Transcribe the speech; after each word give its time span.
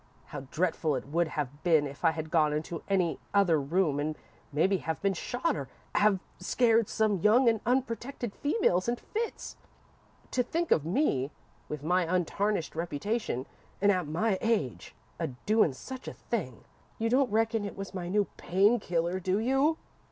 How 0.25 0.39
dretful 0.49 0.95
it 0.95 1.05
would 1.05 1.27
have 1.27 1.61
been 1.61 1.85
if 1.85 2.03
I 2.03 2.09
had 2.09 2.31
gone 2.31 2.53
into 2.53 2.81
any 2.89 3.19
other 3.35 3.61
room 3.61 3.99
and 3.99 4.17
mebbe 4.51 4.79
have 4.79 4.99
been 4.99 5.13
shot 5.13 5.55
or 5.55 5.69
have 5.93 6.19
scared 6.39 6.89
some 6.89 7.19
young 7.19 7.47
and 7.47 7.61
unprotected 7.67 8.33
female 8.33 8.77
into 8.87 9.03
fits. 9.03 9.57
To 10.31 10.41
think 10.41 10.71
of 10.71 10.85
me, 10.87 11.29
with 11.69 11.83
my 11.83 12.01
untarnished 12.11 12.75
reputation, 12.75 13.45
and 13.79 13.91
at 13.91 14.07
my 14.07 14.39
age, 14.41 14.95
a 15.19 15.27
doin' 15.27 15.71
such 15.71 16.07
a 16.07 16.13
thing! 16.15 16.63
You 16.97 17.07
don't 17.07 17.29
reckon 17.29 17.63
it 17.63 17.77
was 17.77 17.93
my 17.93 18.09
new 18.09 18.25
pain 18.37 18.79
killer, 18.79 19.19
do 19.19 19.37
you?" 19.37 19.77